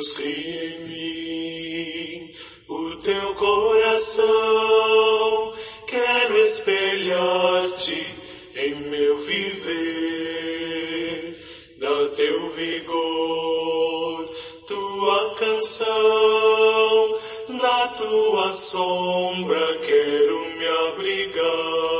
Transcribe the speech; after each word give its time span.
Deus, 0.00 0.12
cria 0.14 0.64
em 0.64 0.80
mim 0.88 2.32
o 2.68 2.96
teu 3.02 3.34
coração. 3.34 4.24
Quero 5.86 6.38
espelhar-te 6.38 8.02
em 8.56 8.74
meu 8.88 9.18
viver. 9.18 9.76
Dá 11.78 12.08
teu 12.16 12.50
vigor, 12.52 14.30
tua 14.66 15.34
canção. 15.34 17.18
Na 17.48 17.88
tua 17.88 18.54
sombra 18.54 19.78
quero 19.84 20.40
me 20.56 20.66
abrigar. 20.88 21.99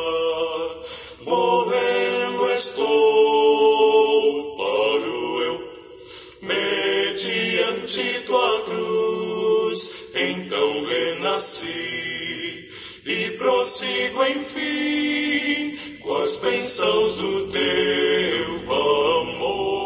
Renasci 11.41 12.69
e 13.07 13.31
prossigo 13.39 14.23
enfim 14.25 15.99
com 16.01 16.15
as 16.17 16.37
bênçãos 16.37 17.15
do 17.15 17.49
teu 17.49 18.73
amor. 18.73 19.81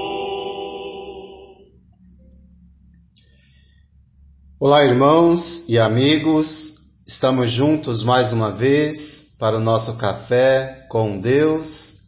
Olá, 4.59 4.85
irmãos 4.85 5.69
e 5.69 5.79
amigos, 5.79 6.97
estamos 7.07 7.51
juntos 7.51 8.03
mais 8.03 8.33
uma 8.33 8.51
vez 8.51 9.37
para 9.39 9.57
o 9.57 9.61
nosso 9.61 9.97
café 9.97 10.87
com 10.89 11.21
Deus. 11.21 12.01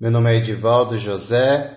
Meu 0.00 0.10
nome 0.10 0.32
é 0.32 0.38
Edivaldo 0.38 0.98
José 0.98 1.76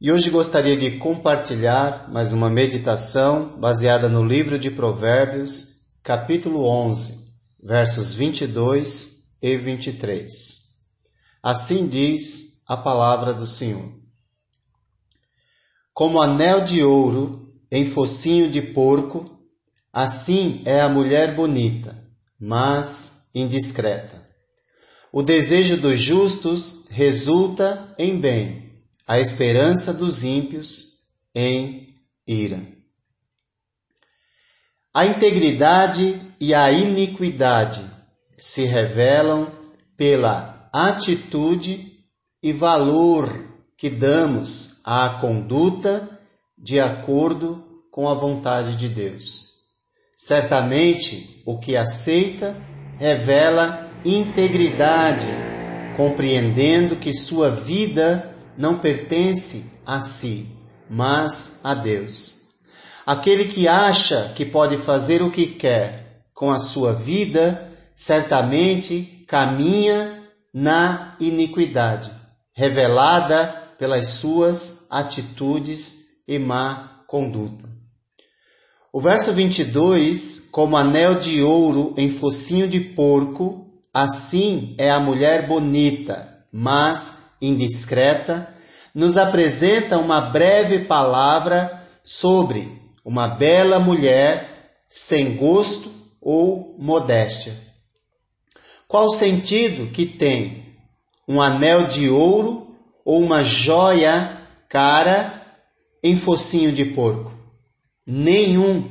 e 0.00 0.12
hoje 0.12 0.30
gostaria 0.30 0.76
de 0.76 0.92
compartilhar 0.92 2.08
mais 2.12 2.32
uma 2.32 2.48
meditação 2.48 3.56
baseada 3.58 4.08
no 4.08 4.24
livro 4.24 4.58
de 4.58 4.70
Provérbios, 4.70 5.71
capítulo 6.02 6.66
11, 6.66 7.32
versos 7.62 8.12
22 8.12 9.36
e 9.40 9.56
23. 9.56 10.28
Assim 11.40 11.86
diz 11.86 12.64
a 12.66 12.76
palavra 12.76 13.32
do 13.32 13.46
Senhor. 13.46 13.88
Como 15.92 16.20
anel 16.20 16.62
de 16.64 16.82
ouro 16.82 17.54
em 17.70 17.88
focinho 17.88 18.50
de 18.50 18.60
porco, 18.60 19.30
assim 19.92 20.62
é 20.64 20.80
a 20.80 20.88
mulher 20.88 21.36
bonita, 21.36 21.96
mas 22.38 23.30
indiscreta. 23.32 24.20
O 25.12 25.22
desejo 25.22 25.76
dos 25.76 26.00
justos 26.00 26.86
resulta 26.90 27.94
em 27.96 28.18
bem, 28.18 28.82
a 29.06 29.20
esperança 29.20 29.94
dos 29.94 30.24
ímpios 30.24 31.02
em 31.32 31.94
ira. 32.26 32.81
A 34.94 35.06
integridade 35.06 36.20
e 36.38 36.52
a 36.52 36.70
iniquidade 36.70 37.82
se 38.36 38.66
revelam 38.66 39.50
pela 39.96 40.68
atitude 40.70 41.98
e 42.42 42.52
valor 42.52 43.42
que 43.78 43.88
damos 43.88 44.82
à 44.84 45.18
conduta 45.18 46.20
de 46.58 46.78
acordo 46.78 47.84
com 47.90 48.06
a 48.06 48.14
vontade 48.14 48.76
de 48.76 48.88
Deus. 48.88 49.52
Certamente, 50.14 51.42
o 51.46 51.58
que 51.58 51.74
aceita 51.74 52.54
revela 52.98 53.90
integridade, 54.04 55.26
compreendendo 55.96 56.96
que 56.96 57.14
sua 57.14 57.50
vida 57.50 58.36
não 58.58 58.78
pertence 58.78 59.80
a 59.86 60.02
si, 60.02 60.48
mas 60.90 61.60
a 61.64 61.72
Deus. 61.72 62.41
Aquele 63.04 63.46
que 63.46 63.66
acha 63.66 64.32
que 64.36 64.44
pode 64.44 64.76
fazer 64.76 65.22
o 65.22 65.30
que 65.30 65.46
quer 65.46 66.24
com 66.32 66.50
a 66.50 66.58
sua 66.58 66.92
vida, 66.92 67.70
certamente 67.94 69.24
caminha 69.26 70.22
na 70.52 71.16
iniquidade, 71.18 72.10
revelada 72.52 73.46
pelas 73.78 74.06
suas 74.08 74.86
atitudes 74.90 75.96
e 76.28 76.38
má 76.38 77.02
conduta. 77.08 77.68
O 78.92 79.00
verso 79.00 79.32
22, 79.32 80.48
como 80.52 80.76
anel 80.76 81.16
de 81.16 81.42
ouro 81.42 81.94
em 81.96 82.10
focinho 82.10 82.68
de 82.68 82.78
porco, 82.78 83.66
assim 83.92 84.74
é 84.78 84.90
a 84.90 85.00
mulher 85.00 85.48
bonita, 85.48 86.44
mas 86.52 87.18
indiscreta, 87.40 88.48
nos 88.94 89.16
apresenta 89.16 89.98
uma 89.98 90.20
breve 90.20 90.80
palavra 90.80 91.82
sobre 92.04 92.81
uma 93.04 93.28
bela 93.28 93.78
mulher 93.78 94.74
sem 94.88 95.36
gosto 95.36 95.90
ou 96.20 96.76
modéstia. 96.78 97.56
Qual 98.86 99.08
sentido 99.08 99.90
que 99.90 100.06
tem 100.06 100.76
um 101.26 101.40
anel 101.40 101.86
de 101.86 102.08
ouro 102.08 102.76
ou 103.04 103.22
uma 103.22 103.42
joia 103.42 104.40
cara 104.68 105.42
em 106.02 106.16
focinho 106.16 106.72
de 106.72 106.84
porco? 106.84 107.34
Nenhum. 108.06 108.90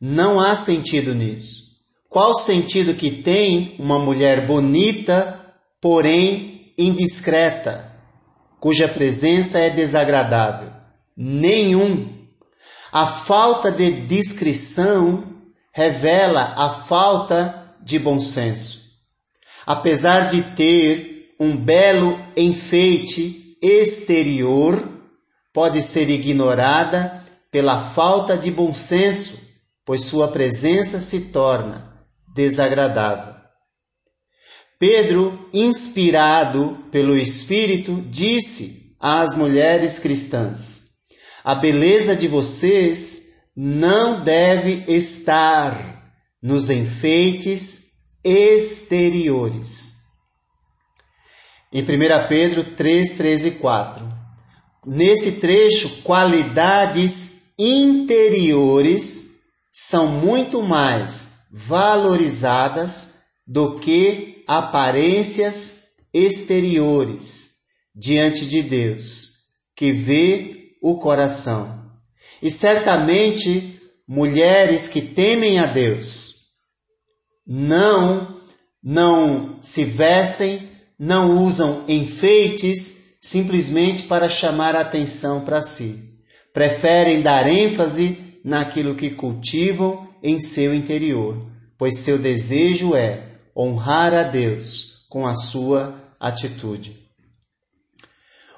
Não 0.00 0.40
há 0.40 0.56
sentido 0.56 1.14
nisso. 1.14 1.68
Qual 2.08 2.34
sentido 2.34 2.94
que 2.94 3.10
tem 3.10 3.74
uma 3.78 3.98
mulher 3.98 4.46
bonita, 4.46 5.38
porém 5.80 6.72
indiscreta, 6.78 7.92
cuja 8.58 8.88
presença 8.88 9.58
é 9.58 9.68
desagradável? 9.68 10.72
Nenhum. 11.14 12.17
A 12.92 13.06
falta 13.06 13.70
de 13.70 13.90
discrição 14.06 15.24
revela 15.72 16.54
a 16.56 16.70
falta 16.70 17.76
de 17.82 17.98
bom 17.98 18.20
senso. 18.20 18.88
Apesar 19.66 20.28
de 20.28 20.42
ter 20.56 21.34
um 21.38 21.56
belo 21.56 22.18
enfeite 22.36 23.56
exterior, 23.62 24.82
pode 25.52 25.82
ser 25.82 26.08
ignorada 26.08 27.24
pela 27.50 27.90
falta 27.90 28.36
de 28.36 28.50
bom 28.50 28.74
senso, 28.74 29.38
pois 29.84 30.04
sua 30.04 30.28
presença 30.28 30.98
se 30.98 31.20
torna 31.32 32.06
desagradável. 32.34 33.34
Pedro, 34.78 35.48
inspirado 35.52 36.84
pelo 36.90 37.16
Espírito, 37.16 38.00
disse 38.08 38.94
às 39.00 39.34
mulheres 39.34 39.98
cristãs: 39.98 40.87
A 41.44 41.54
beleza 41.54 42.16
de 42.16 42.26
vocês 42.28 43.28
não 43.56 44.22
deve 44.22 44.84
estar 44.92 46.12
nos 46.42 46.70
enfeites 46.70 47.88
exteriores. 48.22 49.98
Em 51.72 51.82
1 51.82 52.28
Pedro 52.28 52.64
3, 52.76 53.14
13 53.14 53.48
e 53.48 53.50
4. 53.52 54.08
Nesse 54.86 55.32
trecho, 55.32 56.02
qualidades 56.02 57.52
interiores 57.58 59.28
são 59.70 60.06
muito 60.06 60.62
mais 60.62 61.48
valorizadas 61.52 63.18
do 63.46 63.78
que 63.78 64.44
aparências 64.46 65.78
exteriores 66.12 67.58
diante 67.94 68.46
de 68.46 68.62
Deus, 68.62 69.30
que 69.74 69.92
vê 69.92 70.67
o 70.80 70.98
coração. 70.98 71.90
E 72.42 72.50
certamente 72.50 73.80
mulheres 74.06 74.88
que 74.88 75.02
temem 75.02 75.58
a 75.58 75.66
Deus 75.66 76.38
não 77.46 78.38
não 78.82 79.58
se 79.60 79.84
vestem, 79.84 80.68
não 80.98 81.44
usam 81.44 81.84
enfeites 81.88 83.18
simplesmente 83.20 84.04
para 84.04 84.28
chamar 84.28 84.76
a 84.76 84.80
atenção 84.80 85.44
para 85.44 85.60
si. 85.60 86.22
Preferem 86.52 87.20
dar 87.20 87.46
ênfase 87.46 88.40
naquilo 88.44 88.94
que 88.94 89.10
cultivam 89.10 90.08
em 90.22 90.40
seu 90.40 90.74
interior, 90.74 91.44
pois 91.76 91.98
seu 91.98 92.18
desejo 92.18 92.94
é 92.94 93.28
honrar 93.56 94.14
a 94.14 94.22
Deus 94.22 95.06
com 95.08 95.26
a 95.26 95.34
sua 95.34 95.94
atitude. 96.18 97.08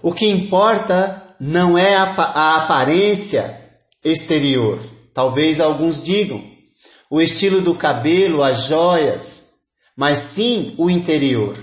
O 0.03 0.13
que 0.13 0.27
importa 0.27 1.30
não 1.41 1.79
é 1.79 1.95
a 1.97 2.57
aparência 2.57 3.59
exterior. 4.05 4.79
Talvez 5.15 5.59
alguns 5.59 6.03
digam 6.03 6.45
o 7.11 7.21
estilo 7.21 7.61
do 7.61 7.75
cabelo, 7.75 8.43
as 8.43 8.65
joias, 8.67 9.49
mas 9.97 10.19
sim 10.19 10.75
o 10.77 10.89
interior. 10.91 11.57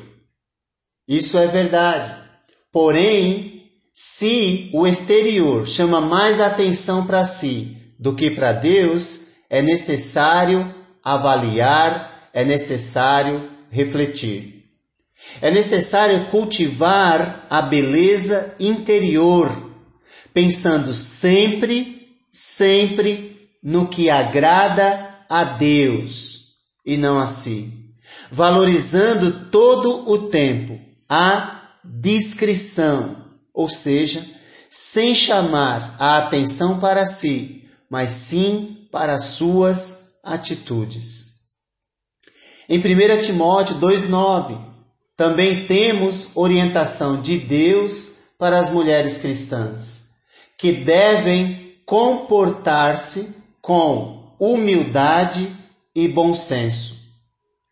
Isso 1.07 1.37
é 1.37 1.47
verdade. 1.47 2.27
Porém, 2.71 3.71
se 3.93 4.69
o 4.73 4.85
exterior 4.85 5.65
chama 5.67 6.01
mais 6.01 6.41
atenção 6.41 7.05
para 7.05 7.23
si 7.23 7.77
do 7.97 8.13
que 8.13 8.31
para 8.31 8.51
Deus, 8.51 9.27
é 9.49 9.61
necessário 9.61 10.75
avaliar, 11.03 12.29
é 12.33 12.43
necessário 12.43 13.49
refletir. 13.71 14.65
É 15.41 15.49
necessário 15.49 16.25
cultivar 16.25 17.47
a 17.49 17.61
beleza 17.61 18.55
interior, 18.59 19.66
pensando 20.37 20.93
sempre 20.93 22.15
sempre 22.29 23.49
no 23.63 23.87
que 23.87 24.07
agrada 24.07 25.25
a 25.27 25.43
Deus 25.43 26.49
e 26.85 26.95
não 26.95 27.17
a 27.17 27.25
si, 27.25 27.73
valorizando 28.29 29.49
todo 29.49 30.07
o 30.07 30.29
tempo 30.29 30.79
a 31.09 31.71
discrição, 31.83 33.25
ou 33.51 33.67
seja, 33.67 34.23
sem 34.69 35.15
chamar 35.15 35.95
a 35.97 36.19
atenção 36.19 36.79
para 36.79 37.07
si, 37.07 37.67
mas 37.89 38.11
sim 38.11 38.87
para 38.91 39.17
suas 39.17 40.19
atitudes. 40.23 41.47
Em 42.69 42.77
1 42.77 43.23
Timóteo 43.23 43.77
2,9, 43.79 44.55
também 45.17 45.65
temos 45.65 46.29
orientação 46.35 47.23
de 47.23 47.39
Deus 47.39 48.17
para 48.37 48.59
as 48.59 48.69
mulheres 48.69 49.17
cristãs, 49.17 50.06
que 50.57 50.71
devem 50.71 51.81
comportar-se 51.85 53.43
com 53.61 54.35
humildade 54.39 55.55
e 55.95 56.07
bom 56.07 56.33
senso, 56.33 56.95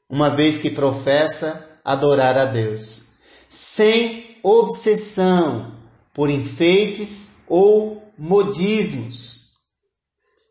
uma 0.09 0.29
vez 0.29 0.57
que 0.57 0.69
professa 0.69 1.79
adorar 1.83 2.37
a 2.37 2.45
Deus, 2.45 3.13
sem 3.49 4.37
obsessão 4.43 5.73
por 6.13 6.29
enfeites 6.29 7.43
ou 7.47 8.03
modismos. 8.17 9.55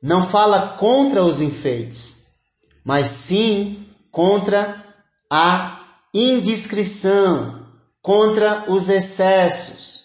Não 0.02 0.28
fala 0.28 0.76
contra 0.76 1.24
os 1.24 1.40
enfeites, 1.40 2.26
mas 2.84 3.06
sim 3.06 3.88
contra 4.10 4.84
a 5.30 5.80
indiscrição, 6.12 7.66
contra 8.02 8.70
os 8.70 8.88
excessos, 8.88 10.04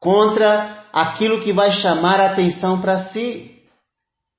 contra 0.00 0.85
aquilo 0.96 1.42
que 1.42 1.52
vai 1.52 1.70
chamar 1.70 2.18
a 2.20 2.30
atenção 2.30 2.80
para 2.80 2.98
si. 2.98 3.62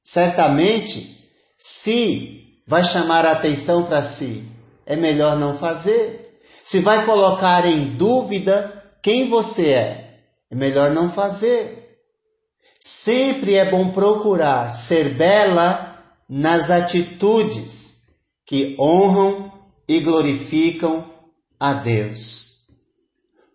Certamente, 0.03 1.23
se 1.55 2.55
vai 2.65 2.83
chamar 2.83 3.27
a 3.27 3.33
atenção 3.33 3.83
para 3.83 4.01
si, 4.01 4.43
é 4.83 4.95
melhor 4.95 5.37
não 5.37 5.55
fazer. 5.55 6.41
Se 6.65 6.79
vai 6.79 7.05
colocar 7.05 7.63
em 7.63 7.95
dúvida 7.95 8.83
quem 9.03 9.29
você 9.29 9.69
é, 9.69 10.19
é 10.49 10.55
melhor 10.55 10.89
não 10.89 11.11
fazer. 11.11 12.01
Sempre 12.81 13.53
é 13.53 13.69
bom 13.69 13.91
procurar 13.91 14.71
ser 14.71 15.13
bela 15.13 16.03
nas 16.27 16.71
atitudes 16.71 18.07
que 18.47 18.75
honram 18.79 19.51
e 19.87 19.99
glorificam 19.99 21.07
a 21.59 21.73
Deus. 21.73 22.65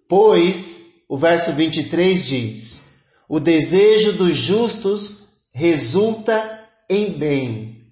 Pois, 0.08 1.04
o 1.08 1.18
verso 1.18 1.52
23 1.52 2.24
diz: 2.24 2.91
o 3.28 3.40
desejo 3.40 4.12
dos 4.12 4.36
justos 4.36 5.28
resulta 5.52 6.60
em 6.88 7.10
bem, 7.10 7.86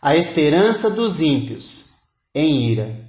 a 0.00 0.16
esperança 0.16 0.90
dos 0.90 1.20
ímpios 1.20 1.90
em 2.34 2.70
ira. 2.70 3.00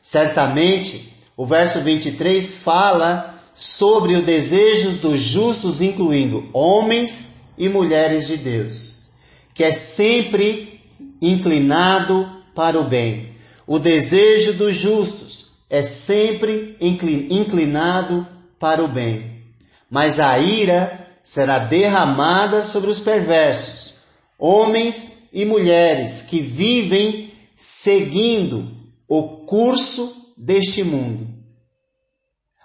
Certamente, 0.00 1.12
o 1.36 1.46
verso 1.46 1.80
23 1.80 2.56
fala 2.56 3.40
sobre 3.54 4.16
o 4.16 4.22
desejo 4.22 4.92
dos 4.98 5.20
justos, 5.20 5.80
incluindo 5.80 6.48
homens 6.52 7.42
e 7.56 7.68
mulheres 7.68 8.26
de 8.26 8.36
Deus, 8.36 9.08
que 9.54 9.64
é 9.64 9.72
sempre 9.72 10.80
inclinado 11.20 12.28
para 12.54 12.78
o 12.78 12.84
bem. 12.84 13.36
O 13.66 13.78
desejo 13.78 14.54
dos 14.54 14.74
justos 14.74 15.52
é 15.70 15.82
sempre 15.82 16.76
inclinado 16.80 18.26
para 18.58 18.84
o 18.84 18.88
bem. 18.88 19.41
Mas 19.92 20.18
a 20.18 20.38
ira 20.38 21.06
será 21.22 21.58
derramada 21.58 22.64
sobre 22.64 22.88
os 22.88 22.98
perversos, 22.98 23.96
homens 24.38 25.28
e 25.34 25.44
mulheres 25.44 26.22
que 26.22 26.40
vivem 26.40 27.30
seguindo 27.54 28.74
o 29.06 29.44
curso 29.44 30.32
deste 30.34 30.82
mundo. 30.82 31.28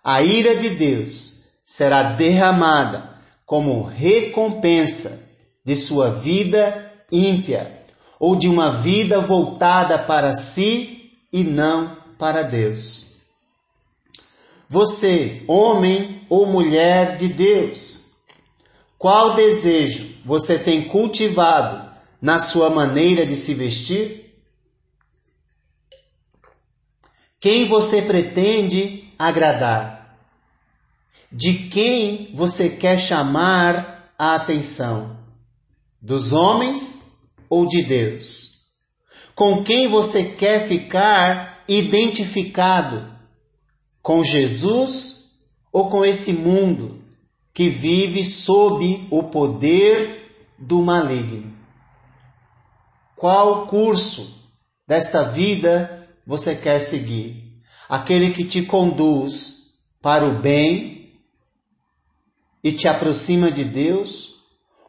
A 0.01 0.23
ira 0.23 0.55
de 0.55 0.69
Deus 0.69 1.49
será 1.65 2.13
derramada 2.13 3.19
como 3.45 3.83
recompensa 3.83 5.27
de 5.65 5.75
sua 5.75 6.09
vida 6.11 6.93
ímpia 7.11 7.83
ou 8.17 8.37
de 8.37 8.47
uma 8.47 8.71
vida 8.71 9.19
voltada 9.19 9.99
para 9.99 10.33
si 10.33 11.11
e 11.33 11.43
não 11.43 11.97
para 12.17 12.43
Deus. 12.43 13.16
Você, 14.69 15.43
homem 15.47 16.25
ou 16.29 16.45
mulher 16.47 17.15
de 17.15 17.29
Deus, 17.29 18.15
qual 18.97 19.35
desejo 19.35 20.09
você 20.25 20.59
tem 20.59 20.83
cultivado 20.83 21.89
na 22.21 22.37
sua 22.37 22.69
maneira 22.69 23.25
de 23.25 23.35
se 23.35 23.53
vestir? 23.53 24.35
Quem 27.39 27.65
você 27.65 28.01
pretende 28.01 29.13
agradar? 29.17 30.17
De 31.31 31.69
quem 31.69 32.31
você 32.33 32.69
quer 32.69 32.99
chamar 32.99 34.11
a 34.17 34.35
atenção? 34.35 35.17
Dos 36.01 36.33
homens 36.33 37.19
ou 37.49 37.65
de 37.65 37.83
Deus? 37.83 38.73
Com 39.33 39.63
quem 39.63 39.87
você 39.87 40.23
quer 40.23 40.67
ficar 40.67 41.63
identificado? 41.69 43.16
Com 44.07 44.23
Jesus 44.23 45.41
ou 45.69 45.89
com 45.89 46.05
esse 46.05 46.31
mundo 46.31 47.03
que 47.53 47.67
vive 47.67 48.23
sob 48.23 49.05
o 49.11 49.23
poder 49.23 50.55
do 50.57 50.81
maligno? 50.81 51.53
Qual 53.17 53.67
curso 53.67 54.49
desta 54.87 55.25
vida 55.25 56.07
você 56.25 56.55
quer 56.55 56.79
seguir? 56.79 57.61
Aquele 57.89 58.31
que 58.31 58.45
te 58.45 58.61
conduz 58.61 59.73
para 60.01 60.25
o 60.25 60.35
bem 60.35 61.19
e 62.63 62.71
te 62.71 62.87
aproxima 62.87 63.51
de 63.51 63.65
Deus? 63.65 64.35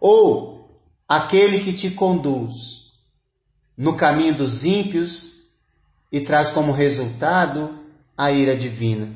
Ou 0.00 0.80
aquele 1.08 1.64
que 1.64 1.72
te 1.72 1.90
conduz 1.90 2.92
no 3.76 3.96
caminho 3.96 4.36
dos 4.36 4.64
ímpios 4.64 5.48
e 6.12 6.20
traz 6.20 6.52
como 6.52 6.70
resultado 6.70 7.77
a 8.18 8.32
ira 8.32 8.56
divina. 8.56 9.08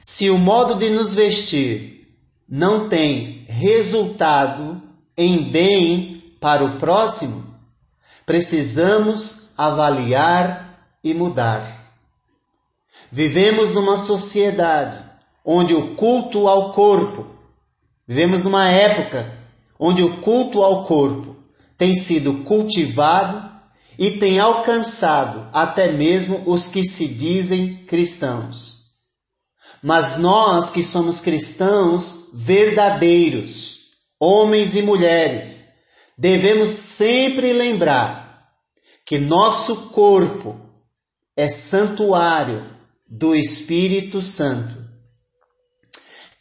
Se 0.00 0.30
o 0.30 0.38
modo 0.38 0.74
de 0.76 0.88
nos 0.88 1.12
vestir 1.12 2.08
não 2.48 2.88
tem 2.88 3.44
resultado 3.46 4.80
em 5.16 5.42
bem 5.50 6.34
para 6.40 6.64
o 6.64 6.78
próximo, 6.78 7.44
precisamos 8.24 9.52
avaliar 9.58 10.80
e 11.04 11.12
mudar. 11.12 11.92
Vivemos 13.12 13.72
numa 13.72 13.96
sociedade 13.96 15.04
onde 15.44 15.74
o 15.74 15.94
culto 15.94 16.48
ao 16.48 16.72
corpo, 16.72 17.26
vivemos 18.06 18.42
numa 18.42 18.68
época 18.68 19.30
onde 19.78 20.02
o 20.02 20.16
culto 20.18 20.62
ao 20.62 20.86
corpo 20.86 21.36
tem 21.76 21.94
sido 21.94 22.44
cultivado 22.44 23.55
e 23.98 24.12
tem 24.12 24.38
alcançado 24.38 25.48
até 25.52 25.92
mesmo 25.92 26.42
os 26.46 26.68
que 26.68 26.84
se 26.84 27.06
dizem 27.06 27.76
cristãos. 27.86 28.76
Mas 29.82 30.18
nós 30.18 30.70
que 30.70 30.82
somos 30.82 31.20
cristãos 31.20 32.30
verdadeiros, 32.32 33.90
homens 34.20 34.74
e 34.74 34.82
mulheres, 34.82 35.68
devemos 36.16 36.70
sempre 36.70 37.52
lembrar 37.52 38.48
que 39.04 39.18
nosso 39.18 39.90
corpo 39.90 40.60
é 41.36 41.48
santuário 41.48 42.64
do 43.08 43.34
Espírito 43.34 44.20
Santo 44.20 44.86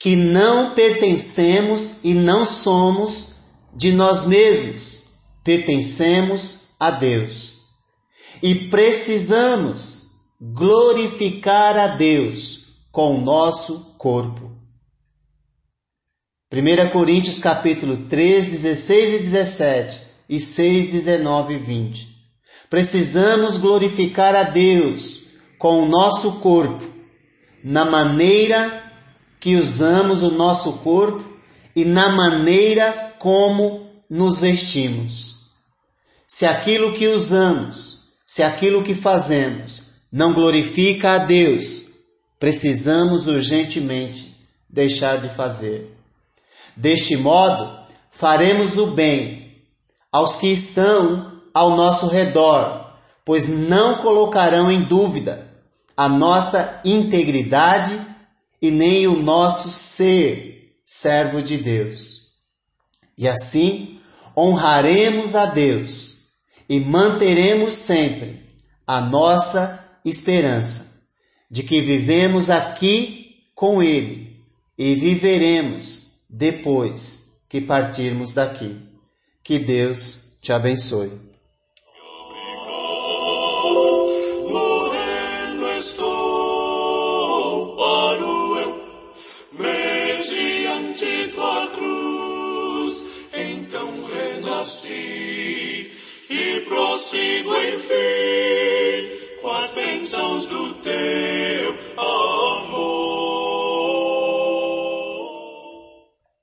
que 0.06 0.16
não 0.16 0.76
pertencemos 0.76 1.98
e 2.04 2.14
não 2.14 2.46
somos 2.46 3.38
de 3.76 3.92
nós 3.92 4.28
mesmos, 4.28 5.02
pertencemos 5.44 6.65
a 6.80 6.92
Deus. 6.92 7.66
E 8.42 8.56
precisamos 8.56 10.06
glorificar 10.40 11.78
a 11.78 11.88
Deus 11.88 12.66
com 12.92 13.18
o 13.18 13.22
nosso 13.22 13.96
corpo. 13.98 14.52
1 16.54 16.90
Coríntios 16.92 17.40
capítulo 17.40 17.98
3, 18.08 18.46
16 18.46 19.16
e 19.16 19.20
17 19.20 20.02
e 20.30 20.40
6, 20.40 20.88
19 20.88 21.56
e 21.56 21.58
20. 21.58 22.16
Precisamos 22.70 23.58
glorificar 23.58 24.36
a 24.36 24.44
Deus 24.44 25.26
com 25.58 25.84
o 25.84 25.86
nosso 25.86 26.34
corpo, 26.40 26.86
na 27.64 27.86
maneira 27.86 28.84
que 29.40 29.56
usamos 29.56 30.22
o 30.22 30.32
nosso 30.32 30.74
corpo 30.74 31.24
e 31.76 31.84
na 31.84 32.10
maneira 32.10 33.14
como 33.20 33.90
nos 34.10 34.40
vestimos. 34.40 35.35
Se 36.28 36.46
aquilo 36.46 36.94
que 36.94 37.08
usamos, 37.08 38.10
se 38.26 38.42
aquilo 38.42 38.84
que 38.84 38.96
fazemos 38.96 39.84
não 40.12 40.34
glorifica 40.34 41.14
a 41.14 41.18
Deus, 41.20 41.84
precisamos 42.40 43.28
urgentemente 43.28 44.36
deixar 44.70 45.20
de 45.20 45.30
fazer. 45.30 45.96
Deste 46.76 47.16
modo, 47.16 47.80
faremos 48.12 48.78
o 48.78 48.88
bem 48.88 49.62
aos 50.12 50.38
que 50.38 50.48
estão 50.48 51.42
ao 51.54 51.76
nosso 51.76 52.08
redor, 52.08 52.94
pois 53.24 53.48
não 53.48 54.02
colocarão 54.02 54.72
em 54.72 54.82
dúvida 54.82 55.48
a 55.96 56.10
nossa 56.10 56.82
integridade 56.84 58.00
e 58.62 58.72
nem 58.72 59.08
o 59.08 59.22
nosso 59.22 59.70
ser 59.70 60.76
servo 60.86 61.42
de 61.42 61.58
Deus. 61.58 62.32
E 63.18 63.28
assim 63.28 64.00
honraremos 64.38 65.36
a 65.36 65.46
Deus 65.46 66.15
e 66.68 66.80
manteremos 66.80 67.74
sempre 67.74 68.44
a 68.86 69.02
nossa 69.02 69.84
esperança 70.04 71.02
de 71.50 71.64
que 71.64 71.82
vivemos 71.82 72.50
aqui 72.50 73.44
com 73.54 73.82
Ele 73.82 74.44
e 74.78 74.96
viveremos 74.96 76.14
depois 76.30 77.42
que 77.48 77.62
partirmos 77.62 78.34
daqui. 78.34 78.78
Que 79.44 79.60
Deus 79.60 80.38
te 80.42 80.52
abençoe. 80.52 81.25